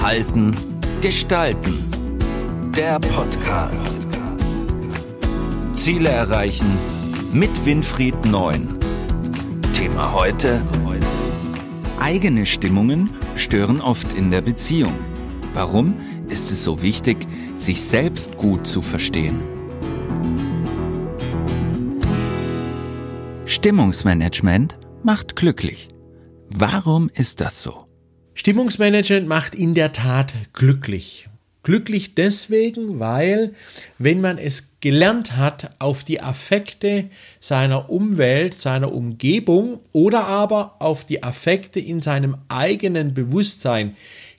Verhalten, 0.00 0.56
Gestalten. 1.02 1.74
Der 2.74 2.98
Podcast. 2.98 4.00
Ziele 5.74 6.08
erreichen 6.08 6.78
mit 7.34 7.50
Winfried 7.66 8.24
Neun. 8.24 8.78
Thema 9.74 10.14
heute. 10.14 10.62
Eigene 12.00 12.46
Stimmungen 12.46 13.10
stören 13.36 13.82
oft 13.82 14.10
in 14.14 14.30
der 14.30 14.40
Beziehung. 14.40 14.94
Warum 15.52 15.94
ist 16.28 16.50
es 16.50 16.64
so 16.64 16.80
wichtig, 16.80 17.28
sich 17.54 17.84
selbst 17.84 18.38
gut 18.38 18.66
zu 18.66 18.80
verstehen? 18.80 19.38
Stimmungsmanagement 23.44 24.78
macht 25.02 25.36
glücklich. 25.36 25.88
Warum 26.48 27.10
ist 27.12 27.42
das 27.42 27.62
so? 27.62 27.89
Stimmungsmanagement 28.40 29.28
macht 29.28 29.54
in 29.54 29.74
der 29.74 29.92
Tat 29.92 30.32
glücklich. 30.54 31.28
Glücklich 31.62 32.14
deswegen, 32.14 32.98
weil 32.98 33.52
wenn 33.98 34.22
man 34.22 34.38
es 34.38 34.76
gelernt 34.80 35.36
hat, 35.36 35.72
auf 35.78 36.04
die 36.04 36.22
Affekte 36.22 37.10
seiner 37.38 37.90
Umwelt, 37.90 38.54
seiner 38.54 38.94
Umgebung 38.94 39.80
oder 39.92 40.24
aber 40.24 40.76
auf 40.78 41.04
die 41.04 41.22
Affekte 41.22 41.80
in 41.80 42.00
seinem 42.00 42.38
eigenen 42.48 43.12
Bewusstsein 43.12 43.94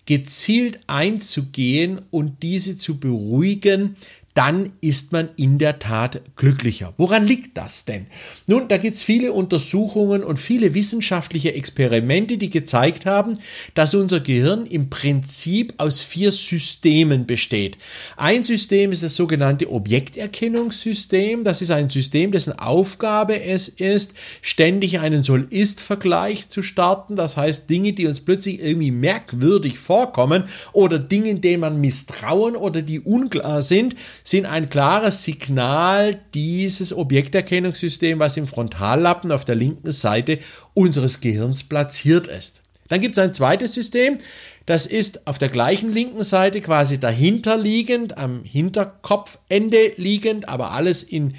gezielt 0.08 0.80
einzugehen 0.88 2.02
und 2.10 2.42
diese 2.42 2.80
zu 2.80 2.98
beruhigen, 3.00 3.98
dann 4.34 4.72
ist 4.82 5.12
man 5.12 5.30
in 5.36 5.58
der 5.58 5.80
Tat 5.80 6.22
glücklicher. 6.36 6.94
Woran 6.98 7.26
liegt 7.26 7.58
das 7.58 7.86
denn? 7.86 8.08
Nun, 8.48 8.68
da 8.68 8.78
gibt 8.78 8.96
es 8.96 9.04
viele 9.04 9.34
Untersuchungen 9.34 10.24
und 10.24 10.38
viele 10.38 10.74
wissenschaftliche 10.74 11.54
Experimente, 11.54 12.38
die 12.38 12.50
gezeigt 12.50 13.06
haben, 13.06 13.34
dass 13.74 13.94
unser 13.96 14.20
Gehirn 14.20 14.66
im 14.66 14.90
Prinzip 14.90 15.74
aus 15.78 16.00
vier 16.00 16.32
Systemen 16.32 17.26
besteht. 17.26 17.78
Ein 18.16 18.44
System 18.44 18.92
ist 18.92 19.04
das 19.04 19.16
sogenannte 19.16 19.70
Objekterkennungssystem. 19.72 21.44
Das 21.44 21.62
ist 21.62 21.72
ein 21.72 21.90
System, 21.90 22.32
dessen 22.32 22.58
Aufgabe 22.58 23.42
es 23.42 23.68
ist, 23.68 24.14
ständig 24.42 25.00
einen 25.00 25.24
Soll-Ist-Vergleich 25.24 26.50
zu 26.50 26.62
starten. 26.62 27.16
Das 27.16 27.36
heißt, 27.38 27.70
Dinge, 27.70 27.94
die 27.94 28.08
uns 28.08 28.22
plötzlich 28.22 28.62
irgendwie 28.62 28.92
merkwürdig 28.92 29.78
vorkommen 29.78 30.46
oder 30.72 31.00
Dinge, 31.00 31.36
denen 31.36 31.62
man 31.62 31.82
misstrauen 31.82 32.56
oder 32.56 32.82
die 32.82 33.02
unklar 33.02 33.62
sind, 33.62 33.96
sind 34.24 34.46
ein 34.46 34.70
klares 34.70 35.24
Signal 35.24 36.20
dieses 36.34 36.94
Objekterkennungssystems, 36.94 38.20
was 38.20 38.38
im 38.38 38.48
Frontallappen 38.48 39.32
auf 39.32 39.46
der 39.46 39.56
linken 39.56 39.92
Seite 39.92 40.40
unseres 40.74 41.22
Gehirns 41.22 41.64
platziert 41.64 42.28
ist. 42.28 42.62
Dann 42.88 43.02
gibt 43.02 43.16
es 43.16 43.20
ein 43.20 43.34
zweites 43.34 43.74
System, 43.74 44.20
das 44.66 44.86
ist 44.86 45.26
auf 45.28 45.38
der 45.38 45.50
gleichen 45.50 45.92
linken 45.92 46.24
Seite 46.24 46.62
quasi 46.62 47.00
dahinter 47.00 47.58
liegend, 47.58 48.18
am 48.18 48.44
Hinterkopfende 48.44 49.94
liegend, 49.98 50.48
aber 50.50 50.72
alles 50.72 51.02
in 51.02 51.34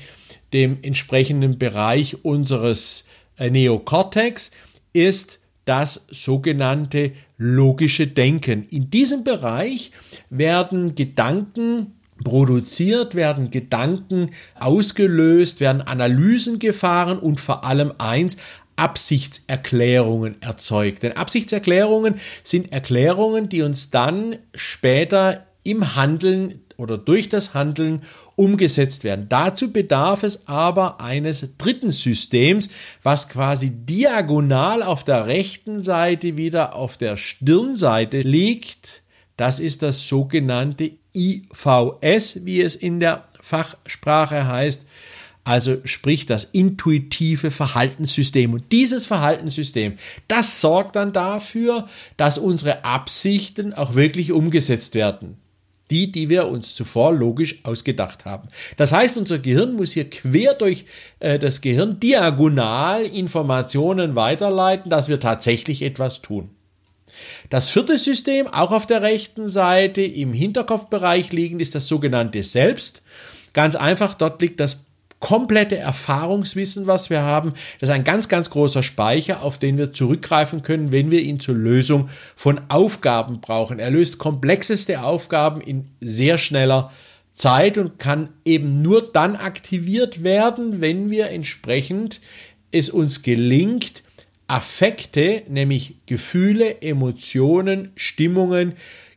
dem 0.52 0.78
entsprechenden 0.82 1.58
Bereich 1.58 2.24
unseres 2.24 3.06
äh, 3.38 3.50
Neokortex, 3.50 4.50
ist 4.92 5.38
das 5.64 6.06
sogenannte 6.10 7.12
logische 7.38 8.06
Denken. 8.06 8.66
In 8.70 8.90
diesem 8.90 9.24
Bereich 9.24 9.92
werden 10.30 10.94
Gedanken 10.94 11.92
produziert, 12.22 13.14
werden 13.14 13.50
Gedanken 13.50 14.30
ausgelöst, 14.58 15.60
werden 15.60 15.82
Analysen 15.82 16.58
gefahren 16.58 17.18
und 17.18 17.40
vor 17.40 17.64
allem 17.64 17.92
eins, 17.98 18.36
Absichtserklärungen 18.76 20.40
erzeugt. 20.40 21.02
Denn 21.02 21.12
Absichtserklärungen 21.12 22.14
sind 22.42 22.72
Erklärungen, 22.72 23.48
die 23.48 23.62
uns 23.62 23.90
dann 23.90 24.36
später 24.54 25.46
im 25.62 25.94
Handeln 25.94 26.62
oder 26.76 26.98
durch 26.98 27.28
das 27.28 27.54
Handeln 27.54 28.02
umgesetzt 28.34 29.04
werden. 29.04 29.26
Dazu 29.28 29.72
bedarf 29.72 30.24
es 30.24 30.48
aber 30.48 31.00
eines 31.00 31.56
dritten 31.56 31.92
Systems, 31.92 32.70
was 33.02 33.28
quasi 33.28 33.70
diagonal 33.70 34.82
auf 34.82 35.04
der 35.04 35.26
rechten 35.26 35.80
Seite 35.80 36.36
wieder 36.36 36.74
auf 36.74 36.96
der 36.96 37.16
Stirnseite 37.16 38.22
liegt. 38.22 39.01
Das 39.36 39.60
ist 39.60 39.82
das 39.82 40.06
sogenannte 40.06 40.92
IVS, 41.14 42.44
wie 42.44 42.60
es 42.60 42.76
in 42.76 43.00
der 43.00 43.24
Fachsprache 43.40 44.46
heißt. 44.46 44.86
Also 45.44 45.78
sprich 45.84 46.26
das 46.26 46.44
intuitive 46.44 47.50
Verhaltenssystem. 47.50 48.52
Und 48.52 48.70
dieses 48.70 49.06
Verhaltenssystem, 49.06 49.96
das 50.28 50.60
sorgt 50.60 50.94
dann 50.94 51.12
dafür, 51.12 51.88
dass 52.16 52.38
unsere 52.38 52.84
Absichten 52.84 53.72
auch 53.72 53.94
wirklich 53.94 54.30
umgesetzt 54.30 54.94
werden. 54.94 55.38
Die, 55.90 56.12
die 56.12 56.28
wir 56.28 56.48
uns 56.48 56.74
zuvor 56.74 57.12
logisch 57.12 57.58
ausgedacht 57.64 58.24
haben. 58.24 58.48
Das 58.76 58.92
heißt, 58.92 59.18
unser 59.18 59.40
Gehirn 59.40 59.74
muss 59.74 59.92
hier 59.92 60.08
quer 60.08 60.54
durch 60.54 60.86
äh, 61.18 61.38
das 61.38 61.60
Gehirn 61.60 62.00
diagonal 62.00 63.04
Informationen 63.04 64.14
weiterleiten, 64.14 64.90
dass 64.90 65.08
wir 65.08 65.20
tatsächlich 65.20 65.82
etwas 65.82 66.22
tun. 66.22 66.50
Das 67.50 67.70
vierte 67.70 67.98
System, 67.98 68.46
auch 68.46 68.70
auf 68.70 68.86
der 68.86 69.02
rechten 69.02 69.48
Seite 69.48 70.02
im 70.02 70.32
Hinterkopfbereich 70.32 71.32
liegend, 71.32 71.60
ist 71.60 71.74
das 71.74 71.86
sogenannte 71.86 72.42
Selbst. 72.42 73.02
Ganz 73.52 73.76
einfach, 73.76 74.14
dort 74.14 74.40
liegt 74.40 74.60
das 74.60 74.84
komplette 75.22 75.76
Erfahrungswissen, 75.76 76.88
was 76.88 77.08
wir 77.08 77.22
haben. 77.22 77.52
Das 77.78 77.88
ist 77.88 77.94
ein 77.94 78.02
ganz, 78.02 78.28
ganz 78.28 78.50
großer 78.50 78.82
Speicher, 78.82 79.42
auf 79.42 79.56
den 79.56 79.78
wir 79.78 79.92
zurückgreifen 79.92 80.62
können, 80.62 80.90
wenn 80.90 81.12
wir 81.12 81.20
ihn 81.22 81.38
zur 81.38 81.54
Lösung 81.54 82.10
von 82.34 82.60
Aufgaben 82.68 83.40
brauchen. 83.40 83.78
Er 83.78 83.90
löst 83.90 84.18
komplexeste 84.18 85.02
Aufgaben 85.02 85.60
in 85.60 85.90
sehr 86.00 86.38
schneller 86.38 86.90
Zeit 87.34 87.78
und 87.78 88.00
kann 88.00 88.30
eben 88.44 88.82
nur 88.82 89.12
dann 89.12 89.36
aktiviert 89.36 90.24
werden, 90.24 90.80
wenn 90.80 91.10
wir 91.10 91.30
entsprechend 91.30 92.20
es 92.72 92.90
uns 92.90 93.22
gelingt, 93.22 94.02
Affekte, 94.52 95.44
nämlich 95.48 95.96
Gefühle, 96.04 96.82
Emotionen, 96.82 97.92
Stimmungen 97.96 98.74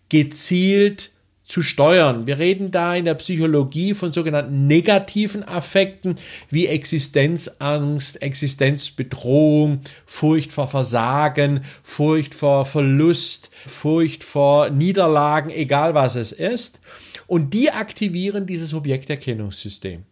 gezielt 0.08 1.12
zu 1.44 1.62
steuern. 1.62 2.26
Wir 2.26 2.40
reden 2.40 2.72
da 2.72 2.96
in 2.96 3.04
der 3.04 3.16
Psychologie 3.16 3.94
von 3.94 4.14
sogenannten 4.14 4.66
negativen 4.68 5.44
Affekten 5.44 6.16
wie 6.50 6.68
Existenzangst, 6.68 8.22
Existenzbedrohung, 8.22 9.82
Furcht 10.06 10.54
vor 10.54 10.70
Versagen, 10.70 11.66
Furcht 11.84 12.34
vor 12.34 12.66
Verlust, 12.66 13.52
Furcht 13.68 14.24
vor 14.24 14.70
Niederlagen, 14.70 15.50
egal 15.50 15.96
was 15.96 16.16
es 16.16 16.32
ist. 16.32 16.80
Und 17.28 17.54
die 17.54 17.72
aktivieren 17.72 18.46
dieses 18.46 18.74
Objekterkennungssystem. 18.74 20.06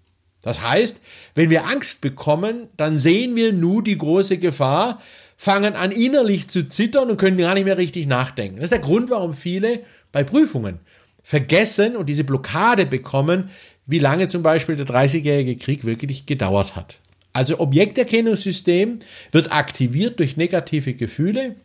Das 0.43 0.61
heißt, 0.61 1.01
wenn 1.35 1.49
wir 1.49 1.65
Angst 1.65 2.01
bekommen, 2.01 2.67
dann 2.77 2.99
sehen 2.99 3.35
wir 3.35 3.53
nur 3.53 3.83
die 3.83 3.97
große 3.97 4.37
Gefahr, 4.37 5.01
fangen 5.37 5.75
an 5.75 5.91
innerlich 5.91 6.49
zu 6.49 6.67
zittern 6.67 7.09
und 7.09 7.17
können 7.17 7.37
gar 7.37 7.53
nicht 7.53 7.65
mehr 7.65 7.77
richtig 7.77 8.05
nachdenken. 8.05 8.57
Das 8.57 8.65
ist 8.65 8.73
der 8.73 8.79
Grund, 8.79 9.09
warum 9.09 9.33
viele 9.33 9.79
bei 10.11 10.23
Prüfungen 10.23 10.79
vergessen 11.23 11.95
und 11.95 12.07
diese 12.07 12.25
Blockade 12.25 12.85
bekommen, 12.85 13.49
wie 13.85 13.99
lange 13.99 14.27
zum 14.27 14.43
Beispiel 14.43 14.75
der 14.75 14.85
30-jährige 14.85 15.55
Krieg 15.55 15.85
wirklich 15.85 16.25
gedauert 16.25 16.75
hat. 16.75 16.99
Also 17.31 17.59
Objekterkennungssystem 17.59 18.99
wird 19.31 19.51
aktiviert 19.51 20.19
durch 20.19 20.37
negative 20.37 20.93
Gefühle 20.93 21.55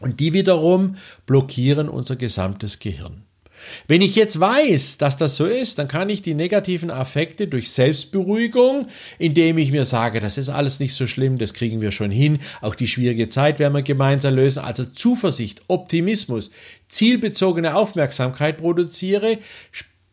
und 0.00 0.20
die 0.20 0.32
wiederum 0.32 0.96
blockieren 1.26 1.88
unser 1.88 2.16
gesamtes 2.16 2.80
Gehirn. 2.80 3.22
Wenn 3.88 4.02
ich 4.02 4.14
jetzt 4.14 4.38
weiß, 4.38 4.98
dass 4.98 5.16
das 5.16 5.36
so 5.36 5.46
ist, 5.46 5.78
dann 5.78 5.88
kann 5.88 6.08
ich 6.08 6.22
die 6.22 6.34
negativen 6.34 6.90
Affekte 6.90 7.46
durch 7.46 7.70
Selbstberuhigung, 7.70 8.86
indem 9.18 9.58
ich 9.58 9.72
mir 9.72 9.84
sage, 9.84 10.20
das 10.20 10.38
ist 10.38 10.48
alles 10.48 10.80
nicht 10.80 10.94
so 10.94 11.06
schlimm, 11.06 11.38
das 11.38 11.54
kriegen 11.54 11.80
wir 11.80 11.90
schon 11.90 12.10
hin, 12.10 12.38
auch 12.60 12.74
die 12.74 12.86
schwierige 12.86 13.28
Zeit 13.28 13.58
werden 13.58 13.74
wir 13.74 13.82
gemeinsam 13.82 14.34
lösen, 14.34 14.60
also 14.60 14.84
Zuversicht, 14.84 15.62
Optimismus, 15.68 16.50
zielbezogene 16.88 17.74
Aufmerksamkeit 17.74 18.58
produziere, 18.58 19.38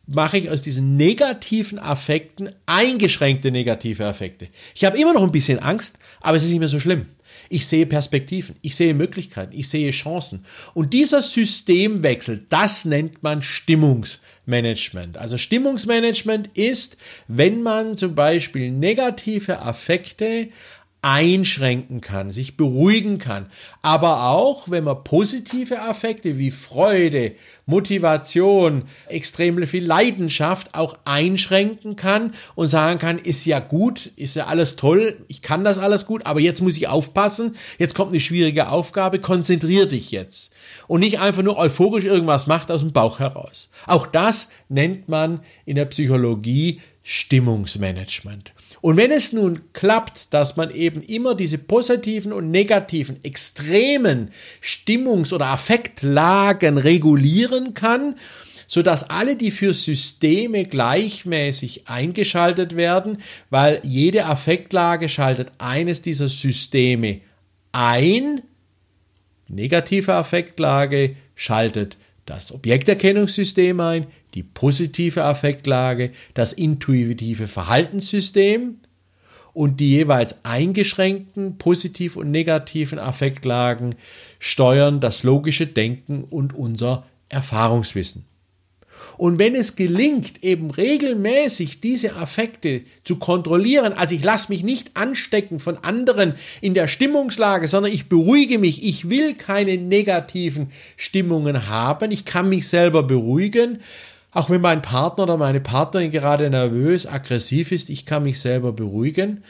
mache 0.09 0.37
ich 0.39 0.49
aus 0.49 0.61
diesen 0.61 0.97
negativen 0.97 1.79
Affekten 1.79 2.49
eingeschränkte 2.65 3.51
negative 3.51 4.05
Affekte. 4.05 4.47
Ich 4.73 4.83
habe 4.85 4.97
immer 4.97 5.13
noch 5.13 5.23
ein 5.23 5.31
bisschen 5.31 5.59
Angst, 5.59 5.99
aber 6.21 6.37
es 6.37 6.43
ist 6.43 6.49
nicht 6.49 6.59
mehr 6.59 6.67
so 6.67 6.79
schlimm. 6.79 7.05
Ich 7.49 7.65
sehe 7.65 7.87
Perspektiven, 7.87 8.55
ich 8.61 8.75
sehe 8.75 8.93
Möglichkeiten, 8.93 9.57
ich 9.57 9.67
sehe 9.67 9.89
Chancen. 9.89 10.45
Und 10.75 10.93
dieser 10.93 11.21
Systemwechsel, 11.21 12.45
das 12.49 12.85
nennt 12.85 13.23
man 13.23 13.41
Stimmungsmanagement. 13.41 15.17
Also 15.17 15.37
Stimmungsmanagement 15.37 16.55
ist, 16.55 16.97
wenn 17.27 17.63
man 17.63 17.97
zum 17.97 18.13
Beispiel 18.13 18.71
negative 18.71 19.59
Affekte 19.59 20.49
einschränken 21.01 22.01
kann, 22.01 22.31
sich 22.31 22.57
beruhigen 22.57 23.19
kann. 23.19 23.45
Aber 23.81 24.29
auch, 24.29 24.69
wenn 24.69 24.83
man 24.83 25.03
positive 25.03 25.81
Affekte 25.81 26.37
wie 26.37 26.51
Freude, 26.51 27.33
Motivation, 27.65 28.83
extrem 29.07 29.65
viel 29.65 29.85
Leidenschaft 29.85 30.75
auch 30.75 30.97
einschränken 31.05 31.95
kann 31.95 32.33
und 32.55 32.67
sagen 32.67 32.99
kann, 32.99 33.17
ist 33.17 33.45
ja 33.45 33.59
gut, 33.59 34.11
ist 34.17 34.35
ja 34.35 34.47
alles 34.47 34.75
toll, 34.75 35.23
ich 35.27 35.41
kann 35.41 35.63
das 35.63 35.77
alles 35.77 36.05
gut, 36.05 36.25
aber 36.25 36.41
jetzt 36.41 36.61
muss 36.61 36.75
ich 36.75 36.87
aufpassen, 36.87 37.55
jetzt 37.77 37.95
kommt 37.95 38.11
eine 38.11 38.19
schwierige 38.19 38.69
Aufgabe, 38.69 39.19
konzentrier 39.19 39.85
dich 39.85 40.11
jetzt. 40.11 40.53
Und 40.87 40.99
nicht 40.99 41.19
einfach 41.19 41.43
nur 41.43 41.57
euphorisch 41.57 42.05
irgendwas 42.05 42.47
macht 42.47 42.71
aus 42.71 42.81
dem 42.81 42.91
Bauch 42.91 43.19
heraus. 43.19 43.69
Auch 43.85 44.05
das 44.05 44.49
nennt 44.67 45.07
man 45.07 45.39
in 45.65 45.75
der 45.75 45.85
Psychologie 45.85 46.81
Stimmungsmanagement. 47.03 48.51
Und 48.81 48.97
wenn 48.97 49.11
es 49.11 49.33
nun 49.33 49.61
klappt, 49.73 50.33
dass 50.33 50.55
man 50.55 50.71
eben 50.71 51.01
immer 51.01 51.35
diese 51.35 51.57
positiven 51.57 52.31
und 52.31 52.51
negativen, 52.51 53.23
extremen 53.23 54.29
Stimmungs- 54.61 55.33
oder 55.33 55.47
Affektlagen 55.47 56.77
regulieren 56.77 57.73
kann, 57.73 58.15
sodass 58.67 59.09
alle, 59.09 59.35
die 59.35 59.51
für 59.51 59.73
Systeme 59.73 60.63
gleichmäßig 60.63 61.87
eingeschaltet 61.87 62.75
werden, 62.75 63.17
weil 63.49 63.81
jede 63.83 64.25
Affektlage 64.25 65.09
schaltet 65.09 65.51
eines 65.57 66.01
dieser 66.01 66.27
Systeme 66.27 67.21
ein, 67.71 68.41
negative 69.47 70.13
Affektlage 70.13 71.15
schaltet 71.35 71.97
das 72.25 72.53
Objekterkennungssystem 72.53 73.79
ein, 73.79 74.07
die 74.33 74.43
positive 74.43 75.23
Affektlage, 75.23 76.11
das 76.33 76.53
intuitive 76.53 77.47
Verhaltenssystem 77.47 78.77
und 79.53 79.79
die 79.79 79.89
jeweils 79.89 80.45
eingeschränkten 80.45 81.57
positiv 81.57 82.15
und 82.15 82.31
negativen 82.31 82.99
Affektlagen 82.99 83.95
steuern 84.37 84.99
das 84.99 85.23
logische 85.23 85.67
Denken 85.67 86.23
und 86.23 86.55
unser 86.55 87.05
Erfahrungswissen. 87.29 88.25
Und 89.17 89.39
wenn 89.39 89.55
es 89.55 89.75
gelingt, 89.75 90.43
eben 90.43 90.71
regelmäßig 90.71 91.81
diese 91.81 92.15
Affekte 92.15 92.83
zu 93.03 93.17
kontrollieren, 93.17 93.93
also 93.93 94.15
ich 94.15 94.23
lasse 94.23 94.51
mich 94.51 94.63
nicht 94.63 94.95
anstecken 94.95 95.59
von 95.59 95.77
anderen 95.77 96.33
in 96.61 96.73
der 96.73 96.87
Stimmungslage, 96.87 97.67
sondern 97.67 97.91
ich 97.91 98.07
beruhige 98.07 98.59
mich, 98.59 98.83
ich 98.83 99.09
will 99.09 99.33
keine 99.35 99.77
negativen 99.77 100.71
Stimmungen 100.95 101.67
haben, 101.67 102.11
ich 102.11 102.25
kann 102.25 102.49
mich 102.49 102.67
selber 102.67 103.03
beruhigen, 103.03 103.79
auch 104.31 104.49
wenn 104.49 104.61
mein 104.61 104.81
Partner 104.81 105.23
oder 105.23 105.37
meine 105.37 105.59
Partnerin 105.59 106.11
gerade 106.11 106.49
nervös, 106.49 107.07
aggressiv 107.07 107.71
ist, 107.71 107.89
ich 107.89 108.05
kann 108.05 108.23
mich 108.23 108.39
selber 108.39 108.73
beruhigen. 108.73 109.43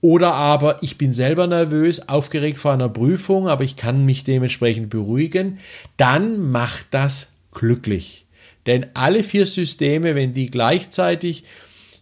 Oder 0.00 0.34
aber 0.34 0.82
ich 0.82 0.96
bin 0.96 1.12
selber 1.12 1.46
nervös, 1.46 2.08
aufgeregt 2.08 2.58
vor 2.58 2.72
einer 2.72 2.88
Prüfung, 2.88 3.48
aber 3.48 3.64
ich 3.64 3.76
kann 3.76 4.04
mich 4.04 4.24
dementsprechend 4.24 4.90
beruhigen. 4.90 5.58
Dann 5.96 6.50
macht 6.50 6.86
das 6.92 7.32
glücklich. 7.52 8.26
Denn 8.66 8.86
alle 8.94 9.22
vier 9.22 9.44
Systeme, 9.44 10.14
wenn 10.14 10.34
die 10.34 10.50
gleichzeitig 10.50 11.44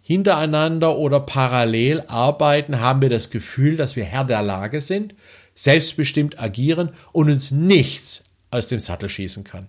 hintereinander 0.02 0.96
oder 0.98 1.20
parallel 1.20 2.02
arbeiten, 2.06 2.80
haben 2.80 3.02
wir 3.02 3.08
das 3.08 3.30
Gefühl, 3.30 3.76
dass 3.76 3.96
wir 3.96 4.04
Herr 4.04 4.24
der 4.24 4.42
Lage 4.42 4.80
sind, 4.80 5.14
selbstbestimmt 5.54 6.38
agieren 6.38 6.90
und 7.12 7.30
uns 7.30 7.50
nichts 7.50 8.24
aus 8.50 8.68
dem 8.68 8.78
Sattel 8.78 9.08
schießen 9.08 9.42
kann. 9.42 9.68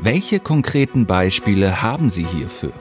Welche 0.00 0.40
konkreten 0.40 1.06
Beispiele 1.06 1.82
haben 1.82 2.10
Sie 2.10 2.26
hierfür? 2.26 2.72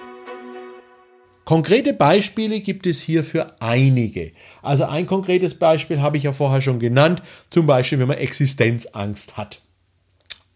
Konkrete 1.46 1.94
Beispiele 1.94 2.62
gibt 2.62 2.86
es 2.88 3.02
hierfür 3.02 3.56
einige. 3.60 4.32
Also 4.62 4.86
ein 4.86 5.08
konkretes 5.08 5.56
Beispiel 5.56 6.02
habe 6.02 6.18
ich 6.18 6.24
ja 6.24 6.34
vorher 6.34 6.62
schon 6.62 6.80
genannt, 6.80 7.24
zum 7.50 7.66
Beispiel 7.66 8.00
wenn 8.00 8.08
man 8.08 8.18
Existenzangst 8.18 9.38
hat 9.38 9.62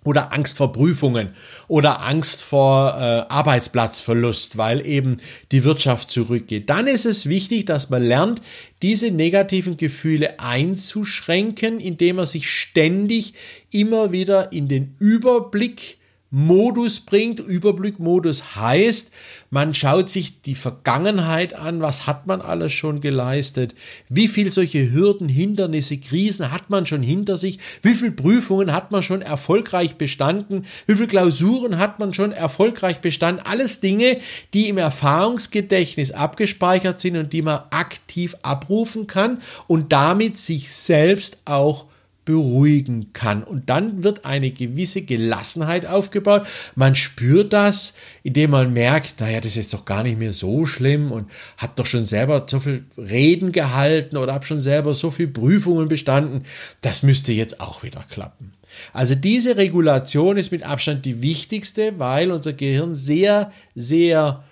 oder 0.05 0.31
Angst 0.31 0.57
vor 0.57 0.71
Prüfungen 0.71 1.31
oder 1.67 2.01
Angst 2.01 2.41
vor 2.41 2.95
äh, 2.95 3.25
Arbeitsplatzverlust, 3.27 4.57
weil 4.57 4.85
eben 4.85 5.17
die 5.51 5.63
Wirtschaft 5.63 6.11
zurückgeht. 6.11 6.69
Dann 6.69 6.87
ist 6.87 7.05
es 7.05 7.27
wichtig, 7.27 7.65
dass 7.65 7.89
man 7.89 8.03
lernt, 8.03 8.41
diese 8.81 9.11
negativen 9.11 9.77
Gefühle 9.77 10.39
einzuschränken, 10.39 11.79
indem 11.79 12.17
man 12.17 12.25
sich 12.25 12.47
ständig 12.49 13.33
immer 13.71 14.11
wieder 14.11 14.53
in 14.53 14.67
den 14.67 14.95
Überblick 14.99 15.97
Modus 16.37 16.99
bringt. 16.99 17.39
Überblickmodus 17.39 18.57
heißt, 18.57 19.09
man 19.51 19.73
schaut 19.73 20.09
sich 20.09 20.41
die 20.41 20.55
Vergangenheit 20.55 21.53
an, 21.53 21.79
was 21.79 22.07
hat 22.07 22.27
man 22.27 22.41
alles 22.41 22.73
schon 22.73 22.99
geleistet, 22.99 23.73
wie 24.09 24.27
viel 24.27 24.51
solche 24.51 24.91
Hürden, 24.91 25.29
Hindernisse, 25.29 25.97
Krisen 25.97 26.51
hat 26.51 26.69
man 26.69 26.85
schon 26.85 27.01
hinter 27.01 27.37
sich, 27.37 27.59
wie 27.83 27.95
viele 27.95 28.11
Prüfungen 28.11 28.73
hat 28.73 28.91
man 28.91 29.01
schon 29.01 29.21
erfolgreich 29.21 29.95
bestanden, 29.95 30.65
wie 30.87 30.95
viele 30.95 31.07
Klausuren 31.07 31.77
hat 31.77 31.99
man 31.99 32.13
schon 32.13 32.33
erfolgreich 32.33 32.99
bestanden. 32.99 33.45
Alles 33.45 33.79
Dinge, 33.79 34.17
die 34.53 34.67
im 34.67 34.77
Erfahrungsgedächtnis 34.77 36.11
abgespeichert 36.11 36.99
sind 36.99 37.15
und 37.15 37.31
die 37.31 37.43
man 37.43 37.61
aktiv 37.69 38.35
abrufen 38.41 39.07
kann 39.07 39.39
und 39.67 39.93
damit 39.93 40.37
sich 40.37 40.69
selbst 40.69 41.37
auch 41.45 41.85
beruhigen 42.25 43.13
kann. 43.13 43.43
Und 43.43 43.69
dann 43.69 44.03
wird 44.03 44.25
eine 44.25 44.51
gewisse 44.51 45.03
Gelassenheit 45.03 45.85
aufgebaut. 45.85 46.45
Man 46.75 46.95
spürt 46.95 47.53
das, 47.53 47.93
indem 48.23 48.51
man 48.51 48.73
merkt, 48.73 49.19
naja, 49.19 49.39
das 49.39 49.55
ist 49.55 49.73
doch 49.73 49.85
gar 49.85 50.03
nicht 50.03 50.19
mehr 50.19 50.33
so 50.33 50.65
schlimm 50.65 51.11
und 51.11 51.29
hab 51.57 51.75
doch 51.75 51.85
schon 51.85 52.05
selber 52.05 52.45
so 52.49 52.59
viel 52.59 52.83
Reden 52.97 53.51
gehalten 53.51 54.17
oder 54.17 54.33
hab 54.33 54.45
schon 54.45 54.59
selber 54.59 54.93
so 54.93 55.11
viel 55.11 55.27
Prüfungen 55.27 55.87
bestanden. 55.87 56.43
Das 56.81 57.03
müsste 57.03 57.31
jetzt 57.31 57.61
auch 57.61 57.83
wieder 57.83 58.03
klappen. 58.09 58.51
Also 58.91 59.15
diese 59.15 59.57
Regulation 59.57 60.37
ist 60.37 60.51
mit 60.51 60.63
Abstand 60.63 61.05
die 61.05 61.21
wichtigste, 61.21 61.97
weil 61.99 62.31
unser 62.31 62.53
Gehirn 62.53 62.95
sehr, 62.95 63.51
sehr, 63.75 64.43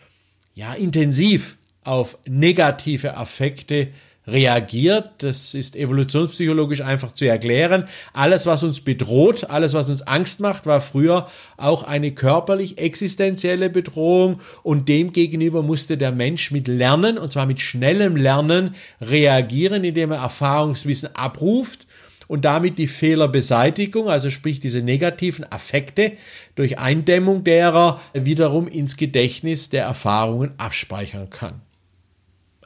ja, 0.55 0.73
intensiv 0.73 1.57
auf 1.83 2.17
negative 2.25 3.17
Affekte 3.17 3.89
reagiert. 4.27 5.09
Das 5.19 5.53
ist 5.53 5.75
evolutionspsychologisch 5.75 6.81
einfach 6.81 7.11
zu 7.11 7.25
erklären. 7.25 7.85
Alles, 8.13 8.45
was 8.45 8.63
uns 8.63 8.81
bedroht, 8.81 9.49
alles, 9.49 9.73
was 9.73 9.89
uns 9.89 10.01
Angst 10.03 10.39
macht, 10.39 10.65
war 10.65 10.81
früher 10.81 11.27
auch 11.57 11.83
eine 11.83 12.11
körperlich 12.11 12.77
existenzielle 12.77 13.69
Bedrohung 13.69 14.39
und 14.63 14.87
demgegenüber 14.87 15.61
musste 15.63 15.97
der 15.97 16.11
Mensch 16.11 16.51
mit 16.51 16.67
Lernen, 16.67 17.17
und 17.17 17.31
zwar 17.31 17.45
mit 17.45 17.59
schnellem 17.59 18.15
Lernen, 18.15 18.75
reagieren, 19.01 19.83
indem 19.83 20.11
er 20.11 20.19
Erfahrungswissen 20.19 21.15
abruft 21.15 21.87
und 22.27 22.45
damit 22.45 22.77
die 22.77 22.87
Fehlerbeseitigung, 22.87 24.09
also 24.09 24.29
sprich 24.29 24.59
diese 24.59 24.81
negativen 24.81 25.45
Affekte 25.51 26.13
durch 26.55 26.79
Eindämmung 26.79 27.43
derer 27.43 27.99
wiederum 28.13 28.67
ins 28.67 28.97
Gedächtnis 28.97 29.69
der 29.69 29.83
Erfahrungen 29.83 30.51
abspeichern 30.57 31.29
kann. 31.29 31.61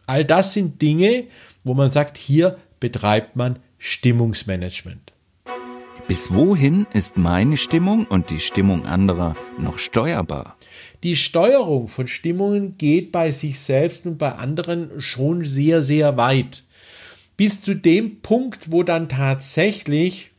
All 0.05 0.23
das 0.23 0.53
sind 0.53 0.81
Dinge, 0.81 1.25
wo 1.67 1.73
man 1.73 1.89
sagt, 1.89 2.17
hier 2.17 2.57
betreibt 2.79 3.35
man 3.35 3.59
Stimmungsmanagement. 3.77 5.13
Bis 6.07 6.31
wohin 6.31 6.87
ist 6.93 7.17
meine 7.17 7.57
Stimmung 7.57 8.05
und 8.05 8.29
die 8.29 8.39
Stimmung 8.39 8.85
anderer 8.85 9.35
noch 9.57 9.77
steuerbar? 9.77 10.55
Die 11.03 11.17
Steuerung 11.17 11.89
von 11.89 12.07
Stimmungen 12.07 12.77
geht 12.77 13.11
bei 13.11 13.31
sich 13.31 13.59
selbst 13.59 14.05
und 14.05 14.17
bei 14.17 14.31
anderen 14.31 15.01
schon 15.01 15.43
sehr, 15.43 15.83
sehr 15.83 16.15
weit. 16.15 16.63
Bis 17.35 17.61
zu 17.61 17.75
dem 17.75 18.21
Punkt, 18.21 18.71
wo 18.71 18.83
dann 18.83 19.09
tatsächlich 19.09 20.31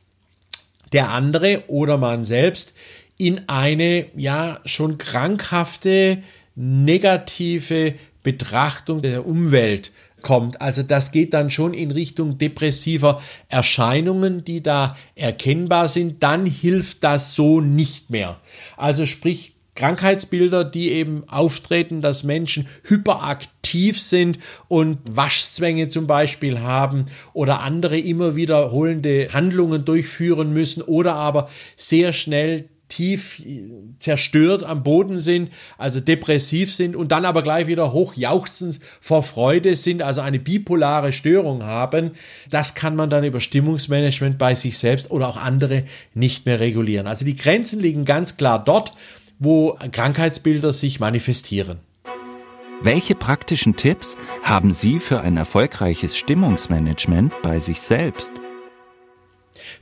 der 0.93 1.11
andere 1.11 1.65
oder 1.69 1.99
man 1.99 2.25
selbst 2.25 2.75
in 3.19 3.49
eine 3.49 4.07
ja 4.17 4.61
schon 4.65 4.97
krankhafte, 4.97 6.23
negative 6.55 7.95
Betrachtung 8.23 9.03
der 9.03 9.27
Umwelt 9.27 9.93
kommt. 10.23 10.61
Also 10.61 10.83
das 10.83 11.13
geht 11.13 11.35
dann 11.35 11.51
schon 11.51 11.75
in 11.75 11.91
Richtung 11.91 12.39
depressiver 12.39 13.21
Erscheinungen, 13.49 14.45
die 14.45 14.63
da 14.63 14.97
erkennbar 15.15 15.89
sind. 15.89 16.23
Dann 16.23 16.47
hilft 16.47 17.05
das 17.05 17.35
so 17.35 17.61
nicht 17.61 18.11
mehr. 18.11 18.39
Also 18.77 19.07
sprich 19.07 19.55
Krankheitsbilder, 19.79 20.65
die 20.65 20.91
eben 20.91 21.23
auftreten, 21.29 22.03
dass 22.03 22.25
Menschen 22.25 22.67
hyperaktiv 22.83 24.01
sind 24.01 24.41
und 24.67 24.99
Waschzwänge 25.09 25.87
zum 25.87 26.09
Beispiel 26.09 26.59
haben 26.61 27.05
oder 27.33 27.61
andere 27.61 27.97
immer 27.97 28.35
wiederholende 28.35 29.29
Handlungen 29.33 29.85
durchführen 29.85 30.53
müssen 30.53 30.83
oder 30.83 31.15
aber 31.15 31.49
sehr 31.77 32.13
schnell 32.13 32.69
tief 32.89 33.43
zerstört 33.99 34.65
am 34.65 34.83
Boden 34.83 35.21
sind, 35.21 35.51
also 35.77 36.01
depressiv 36.01 36.73
sind 36.75 36.97
und 36.97 37.13
dann 37.13 37.25
aber 37.25 37.43
gleich 37.43 37.67
wieder 37.67 37.93
hochjauchzend 37.93 38.81
vor 39.01 39.23
Freude 39.23 39.75
sind, 39.75 40.03
also 40.03 40.21
eine 40.21 40.39
bipolare 40.39 41.13
Störung 41.13 41.63
haben, 41.63 42.13
das 42.51 42.75
kann 42.75 42.97
man 42.97 43.11
dann 43.11 43.25
über 43.25 43.41
Stimmungsmanagement 43.41 44.39
bei 44.39 44.55
sich 44.55 44.79
selbst 44.79 45.11
oder 45.11 45.29
auch 45.29 45.37
andere 45.37 45.85
nicht 46.15 46.47
mehr 46.47 46.61
regulieren. 46.61 47.07
Also 47.07 47.25
die 47.25 47.37
Grenzen 47.37 47.81
liegen 47.81 48.05
ganz 48.05 48.37
klar 48.37 48.63
dort, 48.63 48.93
wo 49.39 49.79
Krankheitsbilder 49.93 50.73
sich 50.73 51.01
manifestieren. 51.01 51.79
Welche 52.81 53.17
praktischen 53.17 53.75
Tipps 53.75 54.17
haben 54.43 54.73
Sie 54.73 55.01
für 55.01 55.21
ein 55.21 55.37
erfolgreiches 55.37 56.17
Stimmungsmanagement 56.17 57.33
bei 57.43 57.59
sich 57.59 57.81
selbst? 57.81 58.31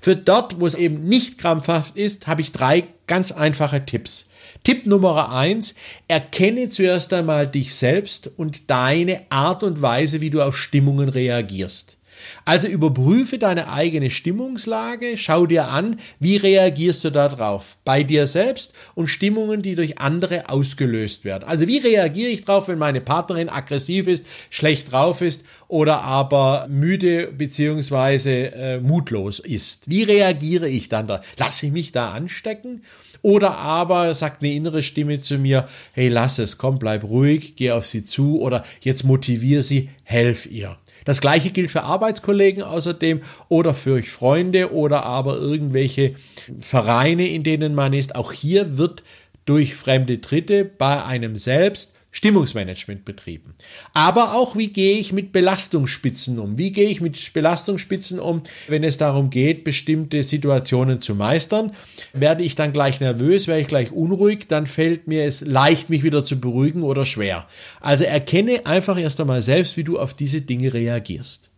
Für 0.01 0.17
dort, 0.17 0.61
wo 0.61 0.67
es 0.67 0.75
eben 0.75 1.09
nicht 1.09 1.39
krampfhaft 1.39 1.97
ist, 1.97 2.27
habe 2.27 2.41
ich 2.41 2.53
drei 2.53 2.89
ganz 3.07 3.33
einfache 3.33 3.85
Tipps. 3.85 4.29
Tipp 4.65 4.87
Nummer 4.87 5.33
eins, 5.33 5.75
erkenne 6.09 6.69
zuerst 6.71 7.13
einmal 7.13 7.47
dich 7.47 7.75
selbst 7.75 8.31
und 8.37 8.69
deine 8.71 9.23
Art 9.31 9.63
und 9.63 9.81
Weise, 9.81 10.21
wie 10.21 10.31
du 10.31 10.43
auf 10.43 10.57
Stimmungen 10.57 11.09
reagierst. 11.09 11.99
Also 12.45 12.69
überprüfe 12.69 13.39
deine 13.39 13.71
eigene 13.71 14.11
Stimmungslage, 14.11 15.17
schau 15.17 15.47
dir 15.47 15.69
an, 15.69 16.01
wie 16.21 16.37
reagierst 16.37 17.05
du 17.05 17.11
darauf 17.11 17.77
bei 17.85 18.03
dir 18.03 18.27
selbst 18.27 18.73
und 18.95 19.09
Stimmungen, 19.09 19.63
die 19.63 19.75
durch 19.75 19.99
andere 19.99 20.49
ausgelöst 20.49 21.25
werden. 21.25 21.45
Also 21.45 21.67
wie 21.67 21.79
reagiere 21.79 22.31
ich 22.31 22.45
darauf, 22.45 22.69
wenn 22.69 22.79
meine 22.79 23.01
Partnerin 23.01 23.49
aggressiv 23.49 24.07
ist, 24.07 24.27
schlecht 24.51 24.93
drauf 24.93 25.21
ist 25.21 25.45
oder 25.69 26.03
aber 26.03 26.67
müde 26.69 27.33
beziehungsweise 27.33 28.53
äh, 28.53 28.81
mutlos 28.81 29.39
ist? 29.39 29.89
Wie 29.89 30.03
reagiere 30.03 30.69
ich 30.69 30.89
dann 30.89 31.07
da? 31.07 31.23
Lasse 31.39 31.67
ich 31.67 31.73
mich 31.73 31.93
da 31.93 32.13
anstecken? 32.13 32.83
Oder 33.23 33.59
aber 33.59 34.15
sagt 34.15 34.43
eine 34.43 34.53
innere 34.53 34.85
Stimme 34.85 35.19
zu 35.19 35.39
mir, 35.39 35.69
hey, 35.95 36.07
lass 36.09 36.39
es, 36.39 36.59
komm, 36.59 36.79
bleib 36.79 37.03
ruhig, 37.03 37.57
geh 37.57 37.73
auf 37.73 37.85
sie 37.85 38.05
zu 38.05 38.41
oder 38.41 38.65
jetzt 38.83 39.03
motiviere 39.03 39.63
sie, 39.63 39.91
helf 40.05 40.47
ihr. 40.47 40.77
Das 41.07 41.21
gleiche 41.21 41.51
gilt 41.51 41.71
für 41.71 41.85
Arbeitskollegen 41.85 42.65
außerdem 42.65 43.23
oder 43.49 43.75
für 43.75 44.03
Freunde 44.03 44.73
oder 44.73 45.05
aber 45.05 45.37
irgendwelche 45.37 46.15
Vereine, 46.59 47.29
in 47.29 47.45
denen 47.45 47.75
man 47.77 47.93
ist. 47.93 48.17
Auch 48.17 48.33
hier 48.33 48.77
wird 48.77 49.05
durch 49.47 49.77
fremde 49.77 50.19
Dritte 50.19 50.65
bei 50.65 51.05
einem 51.05 51.37
selbst 51.37 51.97
Stimmungsmanagement 52.17 53.05
betrieben. 53.05 53.53
Aber 53.93 54.35
auch, 54.35 54.57
wie 54.57 54.69
gehe 54.69 54.97
ich 54.97 55.13
mit 55.13 55.33
Belastungsspitzen 55.33 56.39
um? 56.39 56.57
Wie 56.57 56.73
gehe 56.73 56.89
ich 56.89 57.03
mit 57.03 57.35
Belastungsspitzen 57.35 58.21
um, 58.21 58.43
wenn 58.69 58.85
es 58.85 58.97
darum 58.97 59.29
geht, 59.29 59.65
bestimmte 59.65 60.23
Situationen 60.23 61.03
zu 61.03 61.15
meistern? 61.15 61.73
Werde 62.15 62.43
ich 62.43 62.55
dann 62.55 62.73
gleich 62.73 63.01
nervös, 63.01 63.49
werde 63.49 63.61
ich 63.61 63.69
gleich 63.69 63.93
unruhig, 63.93 64.47
dann 64.49 64.65
fällt 64.65 65.07
mir 65.07 65.27
es 65.27 65.43
leicht, 65.43 65.91
mich 65.91 66.05
wieder 66.05 66.25
zu 66.25 66.41
beruhigen 66.41 66.85
oder 66.85 67.05
schwer. 67.05 67.47
Also 67.83 68.05
erkenne 68.05 68.65
einfach 68.65 68.99
erst 68.99 69.21
einmal 69.21 69.43
selbst, 69.43 69.77
wie 69.77 69.85
du 69.85 69.99
auf 69.99 70.15
diese 70.15 70.41
Dinge 70.41 70.73
reagierst. 70.73 71.51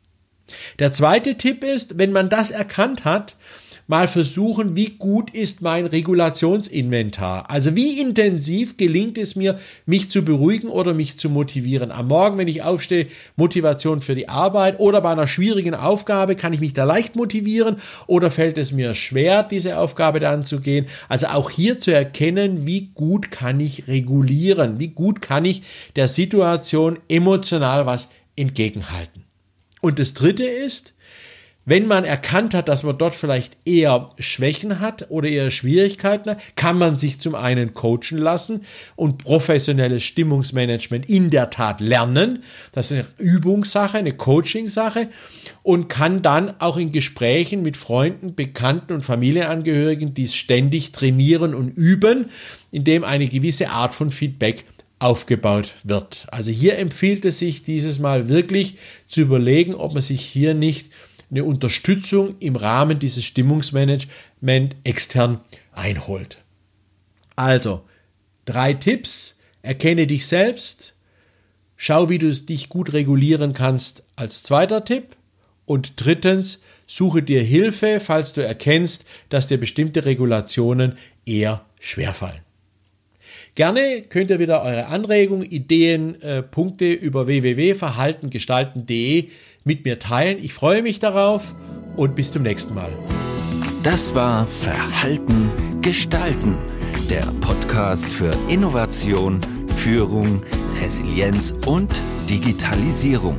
Der 0.78 0.92
zweite 0.92 1.36
Tipp 1.36 1.64
ist, 1.64 1.98
wenn 1.98 2.12
man 2.12 2.28
das 2.28 2.50
erkannt 2.50 3.04
hat, 3.04 3.36
mal 3.88 4.06
versuchen, 4.06 4.76
wie 4.76 4.90
gut 4.90 5.30
ist 5.34 5.62
mein 5.62 5.86
Regulationsinventar. 5.86 7.50
Also 7.50 7.74
wie 7.74 8.00
intensiv 8.00 8.76
gelingt 8.76 9.18
es 9.18 9.34
mir, 9.34 9.58
mich 9.86 10.10
zu 10.10 10.24
beruhigen 10.24 10.68
oder 10.68 10.94
mich 10.94 11.18
zu 11.18 11.30
motivieren. 11.30 11.90
Am 11.90 12.08
Morgen, 12.08 12.38
wenn 12.38 12.48
ich 12.48 12.62
aufstehe, 12.62 13.06
Motivation 13.36 14.02
für 14.02 14.14
die 14.14 14.28
Arbeit 14.28 14.78
oder 14.78 15.00
bei 15.00 15.10
einer 15.10 15.26
schwierigen 15.26 15.74
Aufgabe, 15.74 16.36
kann 16.36 16.52
ich 16.52 16.60
mich 16.60 16.74
da 16.74 16.84
leicht 16.84 17.16
motivieren 17.16 17.76
oder 18.06 18.30
fällt 18.30 18.58
es 18.58 18.72
mir 18.72 18.94
schwer, 18.94 19.42
diese 19.42 19.78
Aufgabe 19.78 20.20
dann 20.20 20.44
zu 20.44 20.60
gehen. 20.60 20.86
Also 21.08 21.28
auch 21.28 21.50
hier 21.50 21.78
zu 21.78 21.92
erkennen, 21.92 22.66
wie 22.66 22.90
gut 22.94 23.30
kann 23.30 23.58
ich 23.58 23.88
regulieren, 23.88 24.78
wie 24.78 24.88
gut 24.88 25.22
kann 25.22 25.46
ich 25.46 25.62
der 25.96 26.08
Situation 26.08 26.98
emotional 27.08 27.86
was 27.86 28.10
entgegenhalten. 28.36 29.27
Und 29.80 29.98
das 29.98 30.14
dritte 30.14 30.44
ist, 30.44 30.94
wenn 31.68 31.86
man 31.86 32.04
erkannt 32.04 32.54
hat, 32.54 32.66
dass 32.66 32.82
man 32.82 32.96
dort 32.96 33.14
vielleicht 33.14 33.58
eher 33.66 34.06
Schwächen 34.18 34.80
hat 34.80 35.10
oder 35.10 35.28
eher 35.28 35.50
Schwierigkeiten 35.50 36.30
hat, 36.30 36.56
kann 36.56 36.78
man 36.78 36.96
sich 36.96 37.20
zum 37.20 37.34
einen 37.34 37.74
coachen 37.74 38.16
lassen 38.16 38.64
und 38.96 39.18
professionelles 39.18 40.02
Stimmungsmanagement 40.02 41.06
in 41.10 41.28
der 41.28 41.50
Tat 41.50 41.82
lernen. 41.82 42.42
Das 42.72 42.90
ist 42.90 42.92
eine 42.92 43.06
Übungssache, 43.18 43.98
eine 43.98 44.14
Coaching-Sache 44.14 45.10
und 45.62 45.90
kann 45.90 46.22
dann 46.22 46.58
auch 46.58 46.78
in 46.78 46.90
Gesprächen 46.90 47.60
mit 47.60 47.76
Freunden, 47.76 48.34
Bekannten 48.34 48.94
und 48.94 49.02
Familienangehörigen 49.02 50.14
dies 50.14 50.34
ständig 50.34 50.92
trainieren 50.92 51.54
und 51.54 51.76
üben, 51.76 52.30
indem 52.70 53.04
eine 53.04 53.28
gewisse 53.28 53.68
Art 53.68 53.94
von 53.94 54.10
Feedback 54.10 54.64
aufgebaut 54.98 55.72
wird. 55.84 56.26
Also 56.30 56.50
hier 56.50 56.78
empfiehlt 56.78 57.24
es 57.24 57.38
sich 57.38 57.62
dieses 57.62 57.98
Mal 57.98 58.28
wirklich 58.28 58.76
zu 59.06 59.20
überlegen, 59.20 59.74
ob 59.74 59.92
man 59.92 60.02
sich 60.02 60.22
hier 60.22 60.54
nicht 60.54 60.90
eine 61.30 61.44
Unterstützung 61.44 62.36
im 62.40 62.56
Rahmen 62.56 62.98
dieses 62.98 63.24
Stimmungsmanagement 63.24 64.76
extern 64.84 65.40
einholt. 65.72 66.38
Also, 67.36 67.82
drei 68.44 68.74
Tipps. 68.74 69.38
Erkenne 69.62 70.06
dich 70.06 70.26
selbst. 70.26 70.94
Schau, 71.76 72.08
wie 72.08 72.18
du 72.18 72.32
dich 72.32 72.68
gut 72.68 72.92
regulieren 72.92 73.52
kannst 73.52 74.04
als 74.16 74.42
zweiter 74.42 74.84
Tipp. 74.84 75.16
Und 75.66 75.92
drittens, 75.96 76.62
suche 76.86 77.22
dir 77.22 77.42
Hilfe, 77.42 78.00
falls 78.00 78.32
du 78.32 78.40
erkennst, 78.40 79.04
dass 79.28 79.48
dir 79.48 79.58
bestimmte 79.58 80.06
Regulationen 80.06 80.96
eher 81.26 81.66
schwerfallen. 81.78 82.47
Gerne 83.54 84.02
könnt 84.08 84.30
ihr 84.30 84.38
wieder 84.38 84.62
eure 84.62 84.86
Anregungen, 84.86 85.44
Ideen, 85.44 86.20
äh, 86.22 86.42
Punkte 86.42 86.92
über 86.92 87.26
www.verhaltengestalten.de 87.26 89.28
mit 89.64 89.84
mir 89.84 89.98
teilen. 89.98 90.38
Ich 90.42 90.54
freue 90.54 90.82
mich 90.82 90.98
darauf 90.98 91.54
und 91.96 92.14
bis 92.14 92.32
zum 92.32 92.42
nächsten 92.42 92.74
Mal. 92.74 92.90
Das 93.82 94.14
war 94.14 94.46
Verhalten 94.46 95.50
gestalten, 95.82 96.56
der 97.10 97.26
Podcast 97.40 98.06
für 98.06 98.32
Innovation, 98.48 99.40
Führung, 99.76 100.42
Resilienz 100.82 101.54
und 101.66 102.00
Digitalisierung. 102.28 103.38